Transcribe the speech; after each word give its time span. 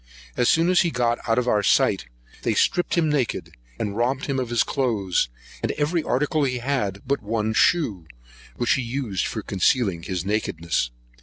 As 0.35 0.49
soon 0.49 0.69
as 0.71 0.81
he 0.81 0.89
got 0.89 1.19
out 1.29 1.37
of 1.37 1.47
our 1.47 1.61
sight, 1.61 2.07
they 2.41 2.55
stripped 2.55 2.95
him 2.97 3.07
naked, 3.07 3.53
and 3.77 3.95
robbed 3.95 4.25
him 4.25 4.39
of 4.39 4.49
his 4.49 4.63
cloaths, 4.63 5.29
and 5.61 5.71
every 5.73 6.01
article 6.01 6.43
he 6.43 6.57
had, 6.57 7.03
but 7.05 7.21
one 7.21 7.53
shoe, 7.53 8.07
which 8.55 8.73
he 8.73 8.81
used 8.81 9.27
for 9.27 9.43
concealing 9.43 10.01
his 10.01 10.25
nakedness. 10.25 10.89